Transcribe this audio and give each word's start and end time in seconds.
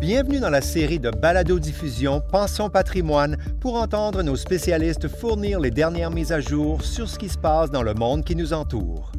Bienvenue 0.00 0.40
dans 0.40 0.50
la 0.50 0.60
série 0.60 0.98
de 0.98 1.10
balado-diffusion 1.10 2.20
Pensons 2.30 2.68
patrimoine 2.68 3.36
pour 3.60 3.76
entendre 3.76 4.22
nos 4.22 4.36
spécialistes 4.36 5.08
fournir 5.08 5.60
les 5.60 5.70
dernières 5.70 6.10
mises 6.10 6.32
à 6.32 6.40
jour 6.40 6.82
sur 6.82 7.08
ce 7.08 7.18
qui 7.18 7.28
se 7.28 7.38
passe 7.38 7.70
dans 7.70 7.82
le 7.82 7.94
monde 7.94 8.24
qui 8.24 8.36
nous 8.36 8.52
entoure. 8.52 9.12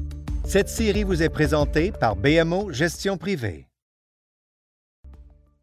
Cette 0.43 0.67
série 0.67 1.03
vous 1.03 1.23
est 1.23 1.29
présentée 1.29 1.91
par 1.91 2.15
BMO 2.15 2.71
Gestion 2.71 3.17
privée. 3.17 3.67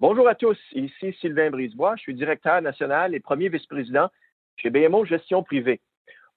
Bonjour 0.01 0.27
à 0.27 0.35
tous, 0.35 0.59
ici 0.73 1.15
Sylvain 1.21 1.51
Brisebois, 1.51 1.95
je 1.97 2.03
suis 2.03 2.15
directeur 2.15 2.61
national 2.63 3.15
et 3.15 3.21
premier 3.21 3.49
vice-président 3.49 4.09
chez 4.57 4.71
BMO 4.71 5.05
Gestion 5.05 5.43
privée. 5.43 5.81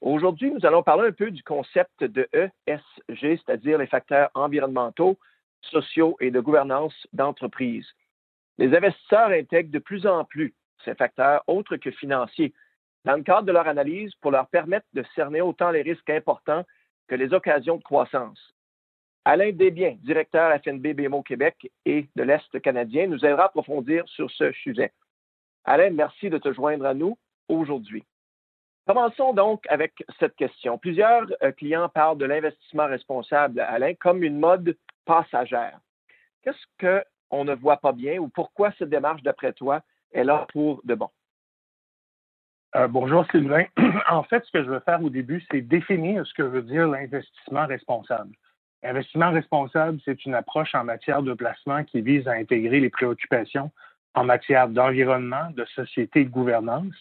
Aujourd'hui, 0.02 0.52
nous 0.52 0.66
allons 0.66 0.84
parler 0.84 1.08
un 1.08 1.14
peu 1.14 1.32
du 1.32 1.42
concept 1.42 2.04
de 2.04 2.28
ESG, 2.34 3.40
c'est-à-dire 3.40 3.80
les 3.80 3.88
facteurs 3.88 4.30
environnementaux, 4.36 5.18
sociaux 5.62 6.16
et 6.20 6.30
de 6.30 6.40
gouvernance 6.40 6.94
d'entreprise. 7.14 7.88
Les 8.58 8.76
investisseurs 8.76 9.30
intègrent 9.30 9.72
de 9.72 9.80
plus 9.80 10.06
en 10.08 10.24
plus 10.26 10.54
ces 10.84 10.96
facteurs 10.96 11.44
autres 11.48 11.78
que 11.78 11.92
financiers 11.92 12.54
dans 13.04 13.16
le 13.16 13.24
cadre 13.24 13.44
de 13.44 13.52
leur 13.52 13.68
analyse 13.68 14.14
pour 14.16 14.32
leur 14.32 14.48
permettre 14.48 14.88
de 14.94 15.04
cerner 15.16 15.42
autant 15.42 15.72
les 15.72 15.82
risques 15.82 16.10
importants 16.10 16.66
que 17.08 17.16
les 17.16 17.34
occasions 17.34 17.78
de 17.78 17.84
croissance. 17.84 18.56
Alain 19.26 19.52
Desbiens, 19.52 19.98
directeur 20.02 20.60
FNB 20.62 20.94
BMO 20.94 21.24
Québec 21.24 21.72
et 21.86 22.08
de 22.16 22.24
l'Est 22.24 22.60
canadien, 22.62 23.08
nous 23.08 23.26
aidera 23.26 23.44
à 23.44 23.46
approfondir 23.48 24.08
sur 24.08 24.30
ce 24.32 24.52
sujet. 24.52 24.92
Alain, 25.64 25.90
merci 25.92 26.30
de 26.30 26.38
te 26.38 26.54
joindre 26.54 26.86
à 26.86 26.94
nous 26.94 27.18
aujourd'hui. 27.48 28.06
Commençons 28.88 29.34
donc 29.34 29.66
avec 29.68 29.94
cette 30.20 30.36
question. 30.36 30.78
Plusieurs 30.78 31.26
euh, 31.42 31.52
clients 31.52 31.90
parlent 31.90 32.20
de 32.20 32.26
l'investissement 32.26 32.86
responsable, 32.86 33.60
Alain, 33.60 33.96
comme 33.96 34.22
une 34.22 34.40
mode 34.40 34.78
passagère. 35.06 35.80
Qu'est-ce 36.44 37.02
qu'on 37.30 37.46
ne 37.46 37.54
voit 37.56 37.78
pas 37.78 37.92
bien 37.92 38.20
ou 38.20 38.28
pourquoi 38.28 38.72
cette 38.78 38.90
démarche, 38.90 39.24
d'après 39.24 39.54
toi, 39.54 39.82
est 40.12 40.24
là 40.24 40.46
pour 40.52 40.82
de 40.84 40.96
bon? 40.96 41.10
Euh, 42.76 42.88
bonjour 42.88 43.26
Sylvain. 43.32 43.66
en 44.10 44.24
fait, 44.24 44.44
ce 44.46 44.52
que 44.52 44.64
je 44.64 44.70
veux 44.70 44.82
faire 44.82 45.02
au 45.02 45.10
début, 45.10 45.44
c'est 45.50 45.62
définir 45.62 46.26
ce 46.26 46.34
que 46.34 46.44
veut 46.44 46.62
dire 46.62 46.88
l'investissement 46.88 47.66
responsable. 47.68 48.36
L'investissement 48.84 49.32
responsable, 49.32 50.00
c'est 50.04 50.26
une 50.26 50.36
approche 50.36 50.76
en 50.76 50.84
matière 50.84 51.24
de 51.24 51.34
placement 51.34 51.84
qui 51.86 52.02
vise 52.02 52.28
à 52.28 52.34
intégrer 52.34 52.80
les 52.80 52.90
préoccupations 52.90 53.72
en 54.14 54.24
matière 54.24 54.68
d'environnement, 54.68 55.50
de 55.52 55.66
société 55.66 56.22
et 56.22 56.26
de 56.26 56.30
gouvernance, 56.30 56.94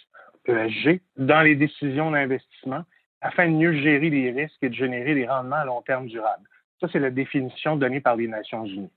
ESG, 0.46 1.00
dans 1.16 1.42
les 1.42 1.56
décisions 1.56 2.10
d'investissement 2.10 2.84
afin 3.20 3.48
de 3.48 3.54
mieux 3.54 3.72
gérer 3.72 4.10
les 4.10 4.30
risques 4.30 4.62
et 4.62 4.68
de 4.68 4.74
générer 4.74 5.14
des 5.14 5.26
rendements 5.26 5.56
à 5.56 5.64
long 5.64 5.82
terme 5.82 6.06
durables. 6.06 6.48
Ça, 6.80 6.88
c'est 6.92 6.98
la 6.98 7.10
définition 7.10 7.76
donnée 7.76 8.00
par 8.00 8.16
les 8.16 8.28
Nations 8.28 8.66
Unies. 8.66 8.90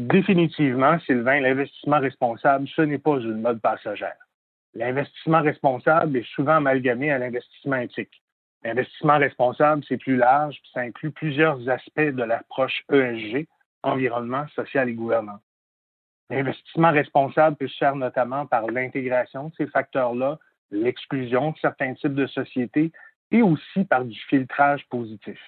Définitivement, 0.00 0.98
Sylvain, 1.00 1.40
l'investissement 1.40 2.00
responsable, 2.00 2.66
ce 2.68 2.80
n'est 2.80 2.96
pas 2.96 3.18
une 3.18 3.42
mode 3.42 3.60
passagère. 3.60 4.16
L'investissement 4.72 5.42
responsable 5.42 6.16
est 6.16 6.26
souvent 6.34 6.54
amalgamé 6.54 7.10
à 7.10 7.18
l'investissement 7.18 7.76
éthique. 7.76 8.22
L'investissement 8.64 9.18
responsable, 9.18 9.84
c'est 9.86 9.98
plus 9.98 10.16
large, 10.16 10.58
puis 10.62 10.70
ça 10.72 10.80
inclut 10.80 11.10
plusieurs 11.10 11.68
aspects 11.68 12.00
de 12.00 12.22
l'approche 12.22 12.82
ESG, 12.90 13.46
environnement, 13.82 14.46
social 14.54 14.88
et 14.88 14.94
gouvernance. 14.94 15.42
L'investissement 16.30 16.92
responsable 16.92 17.56
peut 17.56 17.68
se 17.68 17.76
faire 17.76 17.94
notamment 17.94 18.46
par 18.46 18.68
l'intégration 18.68 19.48
de 19.48 19.54
ces 19.56 19.66
facteurs-là 19.66 20.38
l'exclusion 20.70 21.50
de 21.50 21.58
certains 21.58 21.92
types 21.92 22.14
de 22.14 22.26
sociétés 22.26 22.90
et 23.32 23.42
aussi 23.42 23.84
par 23.84 24.06
du 24.06 24.18
filtrage 24.30 24.88
positif, 24.88 25.38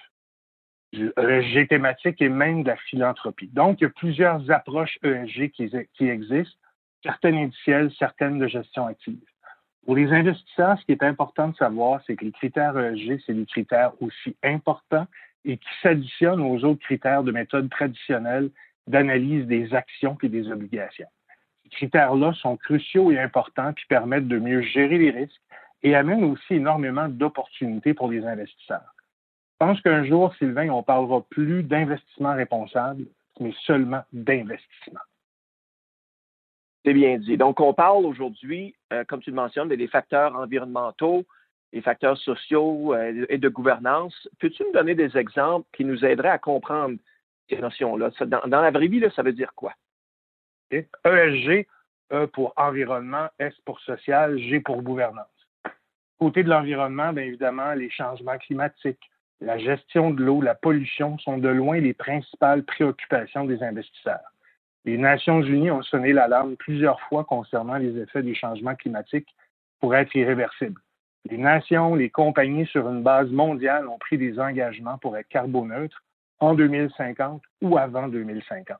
du 0.93 1.11
ESG 1.17 1.67
thématique 1.67 2.21
et 2.21 2.29
même 2.29 2.63
de 2.63 2.69
la 2.69 2.77
philanthropie. 2.77 3.49
Donc, 3.51 3.81
il 3.81 3.83
y 3.83 3.87
a 3.87 3.89
plusieurs 3.89 4.49
approches 4.49 4.97
ESG 5.03 5.49
qui, 5.51 6.07
existent, 6.07 6.57
certaines 7.03 7.35
indicielles, 7.35 7.91
certaines 7.99 8.39
de 8.39 8.47
gestion 8.47 8.85
active. 8.87 9.19
Pour 9.85 9.95
les 9.95 10.09
investisseurs, 10.13 10.79
ce 10.79 10.85
qui 10.85 10.93
est 10.93 11.03
important 11.03 11.49
de 11.49 11.55
savoir, 11.57 12.01
c'est 12.07 12.15
que 12.15 12.23
les 12.23 12.31
critères 12.31 12.77
ESG, 12.77 13.19
c'est 13.25 13.33
des 13.33 13.45
critères 13.45 13.91
aussi 14.01 14.37
importants 14.43 15.07
et 15.43 15.57
qui 15.57 15.69
s'additionnent 15.81 16.41
aux 16.41 16.63
autres 16.63 16.81
critères 16.81 17.23
de 17.23 17.31
méthode 17.33 17.69
traditionnelle 17.69 18.49
d'analyse 18.87 19.45
des 19.45 19.73
actions 19.73 20.17
et 20.23 20.29
des 20.29 20.49
obligations 20.49 21.07
critères-là 21.73 22.33
sont 22.33 22.55
cruciaux 22.55 23.11
et 23.11 23.19
importants 23.19 23.73
qui 23.73 23.85
permettent 23.87 24.27
de 24.27 24.39
mieux 24.39 24.61
gérer 24.61 24.97
les 24.97 25.11
risques 25.11 25.41
et 25.81 25.95
amènent 25.95 26.23
aussi 26.23 26.55
énormément 26.55 27.09
d'opportunités 27.09 27.93
pour 27.93 28.09
les 28.09 28.25
investisseurs. 28.25 28.92
Je 29.63 29.67
pense 29.69 29.81
qu'un 29.81 30.03
jour, 30.03 30.35
Sylvain, 30.35 30.67
on 30.71 30.83
parlera 30.83 31.21
plus 31.21 31.63
d'investissement 31.63 32.35
responsable, 32.35 33.05
mais 33.39 33.53
seulement 33.65 34.03
d'investissement. 34.11 34.99
C'est 36.83 36.93
bien 36.93 37.17
dit. 37.17 37.37
Donc, 37.37 37.61
on 37.61 37.73
parle 37.73 38.05
aujourd'hui, 38.05 38.75
euh, 38.91 39.05
comme 39.05 39.21
tu 39.21 39.29
le 39.29 39.37
mentionnes, 39.37 39.69
des 39.69 39.87
facteurs 39.87 40.35
environnementaux, 40.35 41.23
des 41.71 41.79
facteurs 41.79 42.17
sociaux 42.17 42.93
euh, 42.93 43.25
et 43.29 43.37
de 43.37 43.47
gouvernance. 43.47 44.27
Peux-tu 44.39 44.65
me 44.65 44.73
donner 44.73 44.95
des 44.95 45.15
exemples 45.15 45.65
qui 45.71 45.85
nous 45.85 46.03
aideraient 46.03 46.27
à 46.27 46.39
comprendre 46.39 46.97
ces 47.49 47.57
notions-là? 47.57 48.09
Dans, 48.19 48.45
dans, 48.45 48.61
la 48.61 48.71
vraie 48.71 48.87
vie, 48.87 48.99
là, 48.99 49.11
ça 49.11 49.23
veut 49.23 49.31
dire 49.31 49.53
quoi? 49.55 49.71
ESG, 50.71 51.67
E 52.11 52.25
pour 52.27 52.51
environnement, 52.57 53.29
S 53.39 53.53
pour 53.63 53.79
social, 53.79 54.37
G 54.39 54.59
pour 54.59 54.81
gouvernance. 54.81 55.47
Côté 56.19 56.43
de 56.43 56.49
l'environnement, 56.49 57.13
bien 57.13 57.23
évidemment, 57.23 57.71
les 57.75 57.89
changements 57.89 58.37
climatiques, 58.39 59.09
la 59.43 59.57
gestion 59.57 60.11
de 60.11 60.23
l'eau, 60.23 60.41
la 60.41 60.55
pollution 60.55 61.17
sont 61.17 61.37
de 61.37 61.49
loin 61.49 61.79
les 61.79 61.93
principales 61.93 62.63
préoccupations 62.63 63.43
des 63.43 63.61
investisseurs. 63.61 64.31
Les 64.85 64.97
Nations 64.97 65.41
Unies 65.41 65.71
ont 65.71 65.83
sonné 65.83 66.13
l'alarme 66.13 66.55
plusieurs 66.55 66.99
fois 67.01 67.23
concernant 67.23 67.77
les 67.77 67.97
effets 67.97 68.23
des 68.23 68.35
changements 68.35 68.75
climatiques 68.75 69.33
pour 69.79 69.95
être 69.95 70.15
irréversibles. 70.15 70.79
Les 71.29 71.37
nations, 71.37 71.95
les 71.95 72.09
compagnies 72.09 72.65
sur 72.67 72.89
une 72.89 73.03
base 73.03 73.29
mondiale 73.29 73.87
ont 73.87 73.97
pris 73.97 74.17
des 74.17 74.39
engagements 74.39 74.97
pour 74.97 75.17
être 75.17 75.27
carboneutres 75.27 76.03
en 76.39 76.53
2050 76.53 77.41
ou 77.61 77.77
avant 77.77 78.07
2050. 78.07 78.77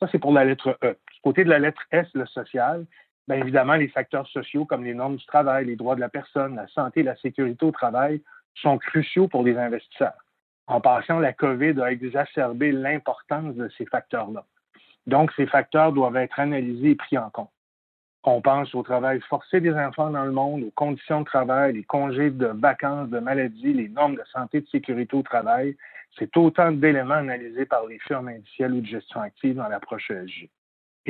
Ça, 0.00 0.08
c'est 0.10 0.18
pour 0.18 0.32
la 0.32 0.44
lettre 0.44 0.78
E. 0.82 0.96
Du 1.12 1.20
côté 1.22 1.44
de 1.44 1.50
la 1.50 1.58
lettre 1.58 1.82
S, 1.90 2.06
le 2.14 2.26
social, 2.26 2.86
bien 3.28 3.38
évidemment, 3.38 3.74
les 3.74 3.88
facteurs 3.88 4.26
sociaux 4.28 4.64
comme 4.66 4.84
les 4.84 4.94
normes 4.94 5.16
du 5.16 5.26
travail, 5.26 5.66
les 5.66 5.76
droits 5.76 5.94
de 5.94 6.00
la 6.00 6.08
personne, 6.10 6.56
la 6.56 6.68
santé, 6.68 7.02
la 7.02 7.16
sécurité 7.16 7.64
au 7.64 7.70
travail 7.70 8.22
sont 8.54 8.78
cruciaux 8.78 9.28
pour 9.28 9.42
les 9.42 9.56
investisseurs. 9.56 10.24
En 10.66 10.80
passant, 10.80 11.18
la 11.18 11.32
COVID 11.32 11.80
a 11.80 11.90
exacerbé 11.90 12.72
l'importance 12.72 13.54
de 13.56 13.68
ces 13.76 13.86
facteurs-là. 13.86 14.44
Donc, 15.06 15.32
ces 15.36 15.46
facteurs 15.46 15.92
doivent 15.92 16.16
être 16.16 16.38
analysés 16.38 16.90
et 16.90 16.94
pris 16.94 17.18
en 17.18 17.30
compte. 17.30 17.50
On 18.22 18.42
pense 18.42 18.74
au 18.74 18.82
travail 18.82 19.20
forcé 19.28 19.60
des 19.60 19.72
enfants 19.72 20.10
dans 20.10 20.24
le 20.24 20.30
monde, 20.30 20.62
aux 20.62 20.70
conditions 20.72 21.20
de 21.20 21.24
travail, 21.24 21.72
les 21.72 21.84
congés 21.84 22.30
de 22.30 22.46
vacances, 22.46 23.08
de 23.08 23.18
maladies, 23.18 23.72
les 23.72 23.88
normes 23.88 24.16
de 24.16 24.22
santé 24.30 24.58
et 24.58 24.60
de 24.60 24.68
sécurité 24.68 25.16
au 25.16 25.22
travail, 25.22 25.76
c'est 26.18 26.36
autant 26.36 26.70
d'éléments 26.70 27.14
analysés 27.14 27.64
par 27.64 27.86
les 27.86 27.98
firmes 28.00 28.28
indicielles 28.28 28.74
ou 28.74 28.80
de 28.80 28.86
gestion 28.86 29.20
active 29.22 29.54
dans 29.54 29.68
l'approche 29.68 30.10
ESG. 30.10 30.50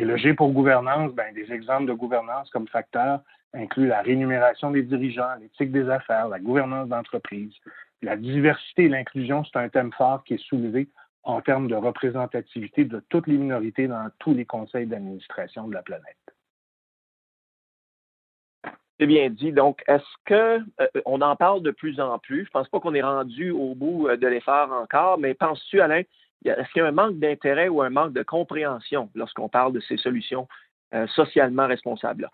Et 0.00 0.04
le 0.06 0.16
G 0.16 0.32
pour 0.32 0.50
gouvernance, 0.52 1.12
ben, 1.12 1.34
des 1.34 1.52
exemples 1.52 1.84
de 1.84 1.92
gouvernance 1.92 2.48
comme 2.48 2.66
facteurs 2.66 3.20
incluent 3.52 3.88
la 3.88 4.00
rémunération 4.00 4.70
des 4.70 4.82
dirigeants, 4.82 5.34
l'éthique 5.38 5.72
des 5.72 5.90
affaires, 5.90 6.26
la 6.28 6.38
gouvernance 6.38 6.88
d'entreprise. 6.88 7.52
La 8.00 8.16
diversité 8.16 8.84
et 8.84 8.88
l'inclusion, 8.88 9.44
c'est 9.44 9.58
un 9.58 9.68
thème 9.68 9.92
fort 9.92 10.24
qui 10.24 10.34
est 10.34 10.42
soulevé 10.48 10.88
en 11.22 11.42
termes 11.42 11.68
de 11.68 11.74
représentativité 11.74 12.86
de 12.86 13.04
toutes 13.10 13.26
les 13.26 13.36
minorités 13.36 13.88
dans 13.88 14.08
tous 14.18 14.32
les 14.32 14.46
conseils 14.46 14.86
d'administration 14.86 15.68
de 15.68 15.74
la 15.74 15.82
planète. 15.82 16.16
C'est 18.98 19.06
bien 19.06 19.28
dit. 19.28 19.52
Donc, 19.52 19.82
est-ce 19.86 20.14
que 20.24 20.60
euh, 20.80 20.86
on 21.04 21.20
en 21.20 21.36
parle 21.36 21.60
de 21.60 21.72
plus 21.72 22.00
en 22.00 22.18
plus? 22.18 22.46
Je 22.46 22.50
pense 22.50 22.70
pas 22.70 22.80
qu'on 22.80 22.94
est 22.94 23.02
rendu 23.02 23.50
au 23.50 23.74
bout 23.74 24.08
euh, 24.08 24.16
de 24.16 24.26
l'effort 24.26 24.72
encore, 24.72 25.18
mais 25.18 25.34
penses-tu, 25.34 25.82
Alain, 25.82 26.04
est-ce 26.44 26.72
qu'il 26.72 26.82
y 26.82 26.84
a 26.84 26.88
un 26.88 26.92
manque 26.92 27.18
d'intérêt 27.18 27.68
ou 27.68 27.82
un 27.82 27.90
manque 27.90 28.12
de 28.12 28.22
compréhension 28.22 29.10
lorsqu'on 29.14 29.48
parle 29.48 29.72
de 29.72 29.80
ces 29.80 29.96
solutions 29.96 30.48
euh, 30.94 31.06
socialement 31.08 31.66
responsables-là? 31.66 32.30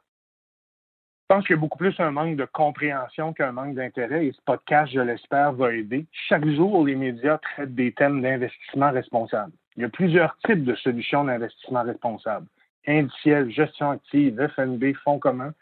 Je 1.28 1.34
pense 1.34 1.46
qu'il 1.46 1.56
y 1.56 1.58
a 1.58 1.60
beaucoup 1.60 1.78
plus 1.78 1.98
un 1.98 2.12
manque 2.12 2.36
de 2.36 2.44
compréhension 2.44 3.32
qu'un 3.32 3.50
manque 3.50 3.74
d'intérêt 3.74 4.26
et 4.26 4.32
ce 4.32 4.40
podcast, 4.44 4.92
je 4.92 5.00
l'espère, 5.00 5.52
va 5.52 5.74
aider. 5.74 6.06
Chaque 6.28 6.46
jour, 6.46 6.86
les 6.86 6.94
médias 6.94 7.38
traitent 7.38 7.74
des 7.74 7.92
thèmes 7.92 8.22
d'investissement 8.22 8.92
responsable. 8.92 9.52
Il 9.76 9.82
y 9.82 9.84
a 9.84 9.88
plusieurs 9.88 10.36
types 10.46 10.64
de 10.64 10.76
solutions 10.76 11.24
d'investissement 11.24 11.82
responsable. 11.82 12.46
Indiciel, 12.86 13.50
gestion 13.50 13.90
active, 13.90 14.40
FNB, 14.54 14.94
fonds 15.02 15.18
communs 15.18 15.52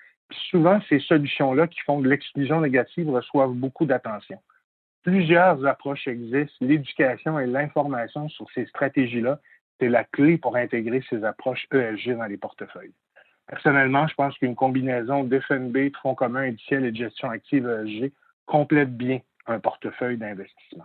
souvent, 0.51 0.81
ces 0.89 1.01
solutions-là 1.01 1.67
qui 1.67 1.81
font 1.81 2.01
de 2.01 2.09
l'exclusion 2.09 2.61
négative 2.61 3.11
reçoivent 3.11 3.53
beaucoup 3.53 3.87
d'attention. 3.87 4.39
Plusieurs 5.05 5.65
approches 5.67 6.09
existent. 6.09 6.57
L'éducation 6.61 7.39
et 7.39 7.47
l'information 7.47 8.29
sur 8.31 8.51
ces 8.53 8.65
stratégies-là, 8.67 9.39
c'est 9.79 9.89
la 9.89 10.05
clé 10.05 10.39
pour 10.39 10.57
intégrer 10.57 11.05
ces 11.11 11.25
approches 11.25 11.67
ESG 11.73 12.17
dans 12.17 12.25
les 12.25 12.39
portefeuilles. 12.39 12.95
Personnellement, 13.47 14.07
je 14.07 14.15
pense 14.15 14.37
qu'une 14.39 14.55
combinaison 14.55 15.23
d'FNB, 15.23 15.77
de 15.77 15.97
fonds 16.01 16.15
communs 16.15 16.49
indiciels 16.49 16.87
et 16.87 16.91
de 16.91 16.97
gestion 16.97 17.29
active 17.29 17.69
ESG 17.69 18.13
complète 18.47 18.97
bien 18.97 19.21
un 19.47 19.61
portefeuille 19.61 20.17
d'investissement. 20.17 20.85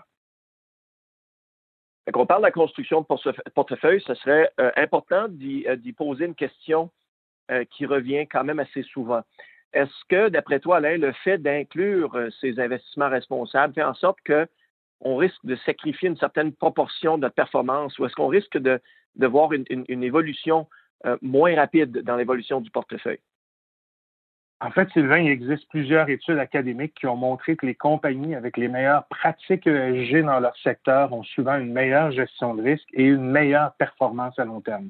Quand 2.12 2.22
on 2.22 2.26
parle 2.26 2.42
de 2.42 2.48
la 2.48 2.52
construction 2.52 3.02
de 3.02 3.52
portefeuille, 3.52 4.02
ce 4.06 4.16
serait 4.16 4.52
euh, 4.60 4.72
important 4.76 5.28
euh, 5.30 5.76
d'y 5.76 5.94
poser 5.94 6.26
une 6.26 6.36
question 6.36 6.90
euh, 7.52 7.64
qui 7.66 7.86
revient 7.86 8.28
quand 8.28 8.44
même 8.44 8.60
assez 8.60 8.84
souvent. 8.84 9.22
Est-ce 9.74 10.06
que, 10.10 10.30
d'après 10.30 10.60
toi, 10.60 10.78
Alain, 10.78 10.98
le 10.98 11.12
fait 11.12 11.38
d'inclure 11.38 12.16
euh, 12.16 12.30
ces 12.42 12.60
investissements 12.60 13.10
responsables 13.10 13.74
fait 13.74 13.84
en 13.84 13.94
sorte 13.94 14.18
qu'on 14.26 15.16
risque 15.16 15.46
de 15.46 15.56
sacrifier 15.58 16.10
une 16.10 16.18
certaine 16.18 16.54
proportion 16.54 17.18
de 17.18 17.28
performance 17.28 17.98
ou 18.00 18.06
est-ce 18.06 18.16
qu'on 18.16 18.28
risque 18.28 18.58
de, 18.58 18.82
voir 19.16 19.52
une, 19.54 20.04
évolution 20.04 20.68
euh, 21.06 21.18
moins 21.22 21.56
rapide 21.56 22.02
dans 22.02 22.16
l'évolution 22.16 22.62
du 22.62 22.72
portefeuille? 22.72 23.20
En 24.62 24.72
fait, 24.72 24.90
Sylvain, 24.92 25.20
il 25.20 25.30
existe 25.30 25.70
plusieurs 25.70 26.10
études 26.10 26.38
académiques 26.38 26.94
qui 26.96 27.08
ont 27.08 27.16
montré 27.16 27.56
que 27.56 27.66
les 27.66 27.76
compagnies 27.76 28.36
avec 28.36 28.58
les 28.58 28.68
meilleures 28.68 29.06
pratiques 29.08 29.68
ESG 29.68 30.26
dans 30.26 30.42
leur 30.42 30.58
secteur 30.58 31.14
ont 31.14 31.24
souvent 31.24 31.58
une 31.58 31.72
meilleure 31.72 32.12
gestion 32.12 32.56
de 32.56 32.64
risque 32.64 32.90
et 32.92 33.04
une 33.04 33.24
meilleure 33.24 33.74
performance 33.76 34.38
à 34.38 34.44
long 34.44 34.60
terme. 34.60 34.90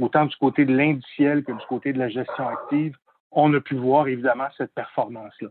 Autant 0.00 0.26
du 0.26 0.36
côté 0.36 0.64
de 0.64 0.76
l'indiciel 0.76 1.42
que 1.42 1.50
du 1.50 1.66
côté 1.68 1.92
de 1.92 1.98
la 1.98 2.08
gestion 2.08 2.46
active, 2.46 2.96
on 3.30 3.52
a 3.54 3.60
pu 3.60 3.74
voir 3.74 4.08
évidemment 4.08 4.48
cette 4.56 4.72
performance-là. 4.74 5.48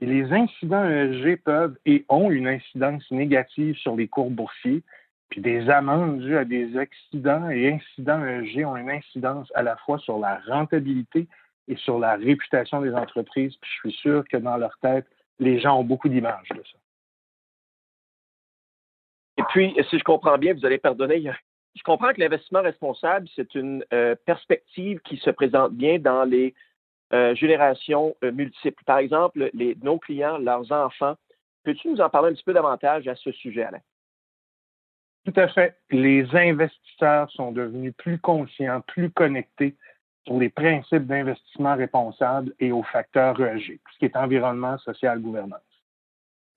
Les 0.00 0.30
incidents 0.32 0.84
ESG 0.84 1.42
peuvent 1.42 1.76
et 1.86 2.04
ont 2.08 2.30
une 2.30 2.46
incidence 2.46 3.10
négative 3.10 3.76
sur 3.76 3.96
les 3.96 4.08
cours 4.08 4.30
boursiers, 4.30 4.82
puis 5.30 5.40
des 5.40 5.68
amendes 5.70 6.20
dues 6.20 6.36
à 6.36 6.44
des 6.44 6.76
accidents 6.76 7.48
et 7.48 7.72
incidents 7.72 8.24
ESG 8.24 8.64
ont 8.66 8.76
une 8.76 8.90
incidence 8.90 9.50
à 9.54 9.62
la 9.62 9.76
fois 9.76 9.98
sur 9.98 10.18
la 10.18 10.40
rentabilité 10.46 11.26
et 11.68 11.76
sur 11.76 11.98
la 11.98 12.16
réputation 12.16 12.80
des 12.82 12.92
entreprises. 12.92 13.56
Puis 13.56 13.70
je 13.72 13.88
suis 13.88 14.00
sûr 14.00 14.24
que 14.30 14.36
dans 14.36 14.56
leur 14.56 14.76
tête, 14.78 15.06
les 15.38 15.58
gens 15.58 15.80
ont 15.80 15.84
beaucoup 15.84 16.08
d'images 16.08 16.48
de 16.50 16.62
ça. 16.62 16.78
Et 19.38 19.42
puis, 19.50 19.74
si 19.90 19.98
je 19.98 20.04
comprends 20.04 20.38
bien, 20.38 20.54
vous 20.54 20.64
allez 20.64 20.78
pardonner, 20.78 21.22
je 21.74 21.82
comprends 21.82 22.12
que 22.12 22.20
l'investissement 22.20 22.62
responsable, 22.62 23.28
c'est 23.36 23.54
une 23.54 23.84
euh, 23.92 24.14
perspective 24.24 25.00
qui 25.00 25.18
se 25.18 25.30
présente 25.30 25.72
bien 25.72 25.98
dans 25.98 26.24
les 26.24 26.54
euh, 27.12 27.34
générations 27.34 28.16
euh, 28.24 28.32
multiples. 28.32 28.82
Par 28.84 28.98
exemple, 28.98 29.50
les, 29.52 29.76
nos 29.82 29.98
clients, 29.98 30.38
leurs 30.38 30.72
enfants. 30.72 31.16
Peux-tu 31.62 31.88
nous 31.88 32.00
en 32.00 32.10
parler 32.10 32.30
un 32.30 32.34
petit 32.34 32.44
peu 32.44 32.52
davantage 32.52 33.06
à 33.06 33.14
ce 33.14 33.30
sujet, 33.32 33.62
Alain? 33.62 33.80
Tout 35.24 35.40
à 35.40 35.48
fait. 35.48 35.76
Les 35.90 36.24
investisseurs 36.34 37.30
sont 37.30 37.52
devenus 37.52 37.92
plus 37.96 38.18
conscients, 38.18 38.80
plus 38.82 39.10
connectés 39.10 39.74
sur 40.24 40.38
les 40.38 40.48
principes 40.48 41.06
d'investissement 41.06 41.76
responsable 41.76 42.52
et 42.58 42.72
aux 42.72 42.82
facteurs 42.82 43.40
ESG, 43.40 43.78
ce 43.92 43.98
qui 43.98 44.04
est 44.04 44.16
environnement, 44.16 44.76
social, 44.78 45.20
gouvernance. 45.20 45.60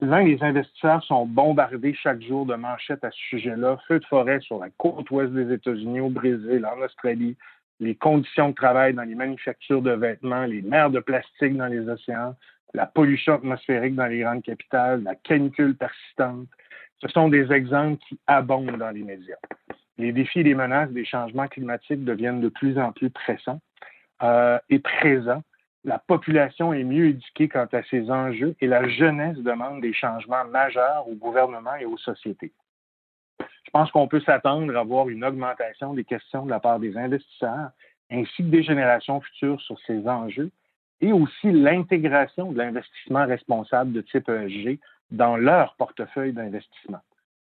les 0.01 0.37
investisseurs 0.41 1.03
sont 1.03 1.25
bombardés 1.25 1.93
chaque 1.93 2.21
jour 2.21 2.45
de 2.45 2.55
manchettes 2.55 3.03
à 3.03 3.11
ce 3.11 3.19
sujet-là. 3.29 3.77
Feu 3.87 3.99
de 3.99 4.05
forêt 4.05 4.39
sur 4.39 4.59
la 4.59 4.69
côte 4.71 5.09
ouest 5.11 5.31
des 5.31 5.53
États-Unis, 5.53 5.99
au 5.99 6.09
Brésil, 6.09 6.65
en 6.65 6.81
Australie, 6.83 7.37
les 7.79 7.95
conditions 7.95 8.49
de 8.49 8.55
travail 8.55 8.93
dans 8.93 9.03
les 9.03 9.15
manufactures 9.15 9.81
de 9.81 9.91
vêtements, 9.91 10.45
les 10.45 10.61
mers 10.61 10.89
de 10.89 10.99
plastique 10.99 11.55
dans 11.55 11.67
les 11.67 11.87
océans, 11.87 12.35
la 12.73 12.85
pollution 12.85 13.35
atmosphérique 13.35 13.95
dans 13.95 14.07
les 14.07 14.19
grandes 14.19 14.43
capitales, 14.43 15.03
la 15.03 15.15
canicule 15.15 15.75
persistante. 15.75 16.47
Ce 17.01 17.07
sont 17.07 17.29
des 17.29 17.51
exemples 17.51 17.97
qui 18.07 18.19
abondent 18.27 18.77
dans 18.77 18.91
les 18.91 19.03
médias 19.03 19.37
les 19.99 20.13
défis 20.13 20.39
et 20.39 20.43
les 20.43 20.55
menaces 20.55 20.89
des 20.91 21.05
changements 21.05 21.47
climatiques 21.47 22.03
deviennent 22.03 22.41
de 22.41 22.49
plus 22.49 22.79
en 22.79 22.91
plus 22.91 23.09
pressants 23.09 23.59
euh, 24.23 24.57
et 24.69 24.79
présents. 24.79 25.43
La 25.83 25.99
population 25.99 26.73
est 26.73 26.83
mieux 26.83 27.09
éduquée 27.09 27.47
quant 27.47 27.67
à 27.71 27.83
ces 27.83 28.09
enjeux 28.09 28.55
et 28.61 28.67
la 28.67 28.87
jeunesse 28.87 29.37
demande 29.37 29.81
des 29.81 29.93
changements 29.93 30.45
majeurs 30.45 31.07
au 31.07 31.15
gouvernement 31.15 31.75
et 31.75 31.85
aux 31.85 31.97
sociétés. 31.97 32.51
Je 33.65 33.71
pense 33.71 33.91
qu'on 33.91 34.07
peut 34.07 34.21
s'attendre 34.21 34.75
à 34.75 34.83
voir 34.83 35.09
une 35.09 35.23
augmentation 35.23 35.93
des 35.93 36.03
questions 36.03 36.45
de 36.45 36.49
la 36.49 36.59
part 36.59 36.79
des 36.79 36.97
investisseurs 36.97 37.71
ainsi 38.11 38.37
que 38.37 38.49
des 38.49 38.63
générations 38.63 39.21
futures 39.21 39.61
sur 39.61 39.79
ces 39.85 40.07
enjeux 40.07 40.51
et 41.01 41.13
aussi 41.13 41.51
l'intégration 41.51 42.51
de 42.51 42.57
l'investissement 42.57 43.25
responsable 43.25 43.93
de 43.93 44.01
type 44.01 44.27
ESG 44.27 44.79
dans 45.11 45.37
leur 45.37 45.75
portefeuille 45.75 46.33
d'investissement. 46.33 46.99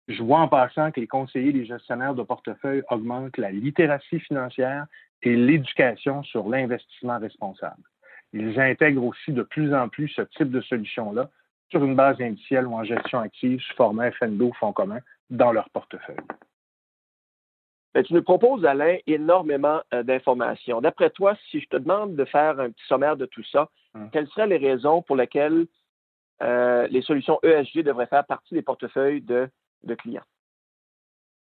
Je 0.07 0.23
vois 0.23 0.39
en 0.39 0.47
passant 0.47 0.91
que 0.91 0.99
les 0.99 1.07
conseillers 1.07 1.49
et 1.49 1.53
les 1.53 1.65
gestionnaires 1.65 2.15
de 2.15 2.23
portefeuille 2.23 2.83
augmentent 2.89 3.37
la 3.37 3.51
littératie 3.51 4.19
financière 4.19 4.85
et 5.21 5.35
l'éducation 5.35 6.23
sur 6.23 6.49
l'investissement 6.49 7.19
responsable. 7.19 7.83
Ils 8.33 8.59
intègrent 8.59 9.03
aussi 9.03 9.31
de 9.31 9.43
plus 9.43 9.73
en 9.73 9.89
plus 9.89 10.09
ce 10.09 10.21
type 10.21 10.51
de 10.51 10.61
solution-là 10.61 11.29
sur 11.69 11.83
une 11.83 11.95
base 11.95 12.19
indicielle 12.21 12.67
ou 12.67 12.73
en 12.73 12.83
gestion 12.83 13.19
active 13.19 13.59
sous 13.59 13.75
format 13.75 14.11
FNDO 14.11 14.51
fonds 14.59 14.73
commun 14.73 14.99
dans 15.29 15.51
leur 15.51 15.69
portefeuille. 15.69 16.17
Ben, 17.93 18.03
tu 18.03 18.13
nous 18.13 18.21
proposes, 18.21 18.65
Alain, 18.65 18.97
énormément 19.07 19.81
euh, 19.93 20.03
d'informations. 20.03 20.79
D'après 20.79 21.09
toi, 21.09 21.35
si 21.49 21.59
je 21.59 21.67
te 21.67 21.77
demande 21.77 22.15
de 22.15 22.25
faire 22.25 22.59
un 22.59 22.69
petit 22.69 22.85
sommaire 22.87 23.17
de 23.17 23.25
tout 23.25 23.43
ça, 23.51 23.69
hum. 23.95 24.09
quelles 24.11 24.27
seraient 24.27 24.47
les 24.47 24.57
raisons 24.57 25.01
pour 25.01 25.15
lesquelles 25.15 25.65
euh, 26.41 26.87
les 26.89 27.01
solutions 27.01 27.39
ESG 27.43 27.79
devraient 27.79 28.07
faire 28.07 28.25
partie 28.25 28.53
des 28.53 28.61
portefeuilles 28.61 29.21
de 29.21 29.49
de 29.83 29.95
clients? 29.95 30.23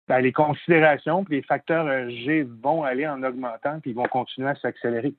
Ben, 0.08 0.20
les 0.20 0.32
considérations 0.32 1.26
les 1.30 1.42
facteurs 1.42 2.10
G 2.10 2.44
vont 2.62 2.84
aller 2.84 3.08
en 3.08 3.24
augmentant 3.24 3.80
puis 3.80 3.92
ils 3.92 3.96
vont 3.96 4.06
continuer 4.06 4.50
à 4.50 4.56
s'accélérer. 4.56 5.16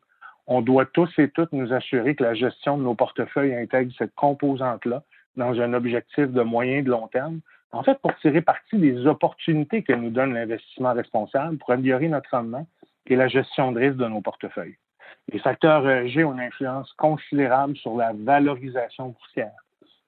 On 0.47 0.61
doit 0.61 0.87
tous 0.87 1.11
et 1.19 1.29
toutes 1.31 1.53
nous 1.53 1.73
assurer 1.73 2.15
que 2.15 2.23
la 2.23 2.35
gestion 2.35 2.79
de 2.79 2.85
nos 2.85 2.95
portefeuilles 2.95 3.55
intègre 3.55 3.93
cette 3.99 4.15
composante-là 4.15 5.03
dans 5.37 5.61
un 5.61 5.73
objectif 5.75 6.29
de 6.29 6.43
moyen 6.43 6.79
et 6.79 6.83
de 6.83 6.91
long 6.91 7.09
terme. 7.09 7.41
En 7.77 7.83
fait, 7.83 7.99
pour 8.01 8.17
tirer 8.17 8.41
parti 8.41 8.79
des 8.79 9.07
opportunités 9.07 9.83
que 9.83 9.93
nous 9.93 10.09
donne 10.09 10.33
l'investissement 10.33 10.95
responsable 10.95 11.59
pour 11.59 11.73
améliorer 11.73 12.09
notre 12.09 12.31
rendement 12.31 12.67
et 13.07 13.17
la 13.17 13.29
gestion 13.29 13.71
de 13.71 13.81
risque 13.81 13.99
de 13.99 14.07
nos 14.07 14.23
portefeuilles. 14.23 14.79
Les 15.31 15.39
facteurs 15.39 16.07
G 16.07 16.25
ont 16.25 16.33
une 16.33 16.41
influence 16.41 16.91
considérable 16.95 17.77
sur 17.77 17.95
la 17.95 18.15
valorisation 18.15 19.09
boursière. 19.09 19.53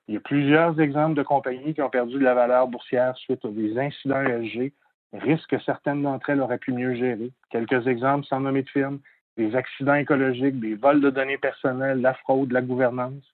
Il 0.07 0.15
y 0.15 0.17
a 0.17 0.21
plusieurs 0.21 0.81
exemples 0.81 1.15
de 1.15 1.23
compagnies 1.23 1.75
qui 1.75 1.83
ont 1.83 1.91
perdu 1.91 2.15
de 2.15 2.25
la 2.25 2.33
valeur 2.33 2.69
boursière 2.69 3.15
suite 3.19 3.45
à 3.45 3.49
des 3.49 3.79
incidents 3.79 4.23
ESG, 4.23 4.73
risques 5.13 5.51
que 5.51 5.61
certaines 5.61 6.03
d'entre 6.03 6.31
elles 6.31 6.41
auraient 6.41 6.57
pu 6.57 6.73
mieux 6.73 6.95
gérer. 6.95 7.31
Quelques 7.51 7.87
exemples 7.87 8.25
sans 8.25 8.41
nommer 8.41 8.63
de 8.63 8.71
firme, 8.71 8.99
des 9.37 9.55
accidents 9.55 9.95
écologiques, 9.95 10.59
des 10.59 10.75
vols 10.75 11.03
de 11.03 11.11
données 11.11 11.37
personnelles, 11.37 12.01
la 12.01 12.15
fraude, 12.15 12.51
la 12.51 12.63
gouvernance. 12.63 13.25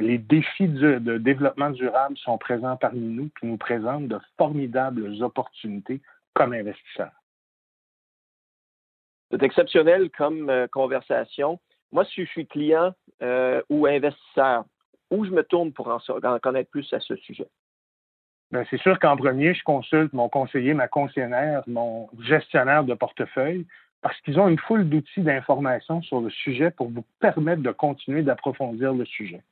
Les 0.00 0.16
défis 0.16 0.66
de 0.66 1.18
développement 1.18 1.70
durable 1.70 2.16
sont 2.16 2.38
présents 2.38 2.76
parmi 2.76 3.00
nous 3.00 3.30
qui 3.38 3.46
nous 3.46 3.58
présentent 3.58 4.08
de 4.08 4.18
formidables 4.38 5.22
opportunités 5.22 6.00
comme 6.32 6.54
investisseurs. 6.54 7.12
C'est 9.30 9.42
exceptionnel 9.42 10.10
comme 10.10 10.48
euh, 10.48 10.66
conversation. 10.68 11.60
Moi, 11.92 12.06
si 12.06 12.24
je 12.24 12.30
suis 12.30 12.46
client 12.46 12.94
euh, 13.22 13.62
ou 13.68 13.86
investisseur, 13.86 14.64
où 15.10 15.24
je 15.26 15.30
me 15.30 15.42
tourne 15.42 15.72
pour 15.72 15.88
en, 15.88 16.38
connaître 16.38 16.70
plus 16.70 16.90
à 16.94 17.00
ce 17.00 17.14
sujet? 17.16 17.46
Bien, 18.50 18.64
c'est 18.70 18.80
sûr 18.80 18.98
qu'en 18.98 19.16
premier, 19.16 19.52
je 19.52 19.62
consulte 19.62 20.14
mon 20.14 20.30
conseiller, 20.30 20.72
ma 20.72 20.88
conseillère, 20.88 21.62
mon 21.66 22.08
gestionnaire 22.20 22.84
de 22.84 22.94
portefeuille, 22.94 23.66
parce 24.00 24.18
qu'ils 24.22 24.40
ont 24.40 24.48
une 24.48 24.58
foule 24.58 24.88
d'outils 24.88 25.20
d'information 25.20 26.00
sur 26.02 26.20
le 26.20 26.30
sujet 26.30 26.70
pour 26.70 26.88
vous 26.88 27.04
permettre 27.20 27.62
de 27.62 27.70
continuer 27.70 28.22
d'approfondir 28.22 28.94
le 28.94 29.04
sujet. 29.04 29.42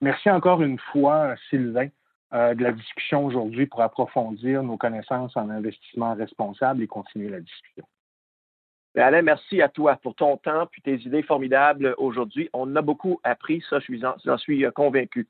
Merci 0.00 0.30
encore 0.30 0.62
une 0.62 0.78
fois, 0.78 1.34
Sylvain, 1.50 1.88
euh, 2.32 2.54
de 2.54 2.62
la 2.62 2.70
discussion 2.72 3.26
aujourd'hui 3.26 3.66
pour 3.66 3.82
approfondir 3.82 4.62
nos 4.62 4.76
connaissances 4.76 5.36
en 5.36 5.50
investissement 5.50 6.14
responsable 6.14 6.82
et 6.82 6.86
continuer 6.86 7.28
la 7.28 7.40
discussion. 7.40 7.84
Ben, 8.94 9.02
Alain, 9.04 9.22
merci 9.22 9.62
à 9.62 9.68
toi 9.68 9.96
pour 10.02 10.16
ton 10.16 10.36
temps 10.36 10.68
et 10.76 10.80
tes 10.80 11.06
idées 11.06 11.22
formidables 11.22 11.94
aujourd'hui. 11.96 12.50
On 12.52 12.74
a 12.74 12.82
beaucoup 12.82 13.20
appris, 13.22 13.62
ça, 13.70 13.78
j'en 14.24 14.38
suis 14.38 14.64
euh, 14.64 14.72
convaincu. 14.72 15.28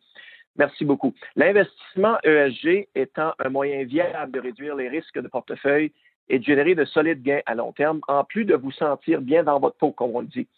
Merci 0.57 0.87
beaucoup. 0.87 1.14
L'investissement 1.37 2.19
ESG 2.25 2.88
étant 2.95 3.35
un 3.38 3.50
moyen 3.50 3.85
viable 3.85 4.33
de 4.33 4.40
réduire 4.40 4.76
les 4.76 4.88
risques 4.88 5.21
de 5.21 5.29
portefeuille 5.29 5.93
et 6.31 6.38
de 6.38 6.45
générer 6.45 6.75
de 6.75 6.87
solides 6.87 7.23
gains 7.23 7.43
à 7.45 7.55
long 7.55 7.73
terme, 7.73 8.00
en 8.09 8.25
plus 8.25 8.47
de 8.47 8.55
vous 8.55 8.73
sentir 8.73 9.21
bien 9.21 9.45
dans 9.45 9.61
votre 9.61 9.76
peau, 9.76 9.93
comme 9.93 10.17
on 10.17 10.21
le 10.21 10.26
dit. 10.26 10.49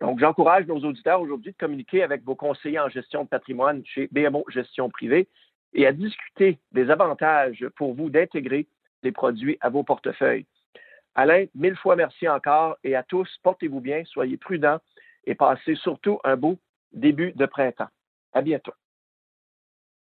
Donc, 0.00 0.18
j'encourage 0.18 0.66
nos 0.66 0.78
auditeurs 0.78 1.20
aujourd'hui 1.20 1.52
de 1.52 1.56
communiquer 1.58 2.02
avec 2.02 2.24
vos 2.24 2.34
conseillers 2.34 2.78
en 2.78 2.88
gestion 2.88 3.24
de 3.24 3.28
patrimoine 3.28 3.82
chez 3.84 4.08
BMO 4.10 4.44
Gestion 4.48 4.88
Privée 4.88 5.28
et 5.74 5.86
à 5.86 5.92
discuter 5.92 6.58
des 6.72 6.88
avantages 6.88 7.66
pour 7.76 7.94
vous 7.94 8.08
d'intégrer 8.08 8.66
des 9.02 9.12
produits 9.12 9.58
à 9.60 9.68
vos 9.68 9.82
portefeuilles. 9.82 10.46
Alain, 11.20 11.46
mille 11.56 11.74
fois 11.74 11.96
merci 11.96 12.28
encore 12.28 12.76
et 12.84 12.94
à 12.94 13.02
tous, 13.02 13.28
portez-vous 13.42 13.80
bien, 13.80 14.04
soyez 14.04 14.36
prudents 14.36 14.78
et 15.24 15.34
passez 15.34 15.74
surtout 15.74 16.20
un 16.22 16.36
beau 16.36 16.60
début 16.92 17.32
de 17.32 17.44
printemps. 17.44 17.88
À 18.32 18.40
bientôt. 18.40 18.72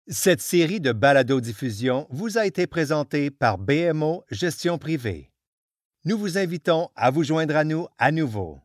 Cette 0.09 0.43
série 0.43 0.79
de 0.79 0.93
balado-diffusion 0.93 2.07
vous 2.11 2.37
a 2.37 2.45
été 2.45 2.67
présentée 2.67 3.31
par 3.31 3.57
BMO 3.57 4.25
Gestion 4.31 4.77
Privée. 4.77 5.31
Nous 6.05 6.19
vous 6.19 6.37
invitons 6.37 6.91
à 6.97 7.11
vous 7.11 7.25
joindre 7.25 7.57
à 7.57 7.65
nous 7.65 7.87
à 7.97 8.13
nouveau. 8.13 8.59